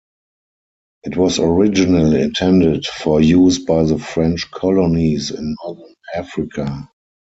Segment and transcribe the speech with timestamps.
[1.03, 6.89] It was originally intended for use by the French colonies in Northern Africa.